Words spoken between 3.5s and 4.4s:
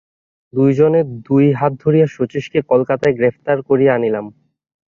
করিয়া আনিলাম।